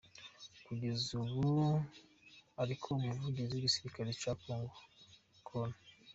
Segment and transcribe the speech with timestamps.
[0.65, 1.43] Kugeza ubu
[2.63, 4.77] ariko Umuvugizi w’igisirikare cya Congo
[5.47, 5.69] Col.